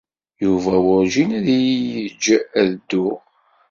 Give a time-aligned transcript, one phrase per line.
[0.43, 2.23] Yuba werjin ad iyi-yejj
[2.59, 3.19] ad dduɣ.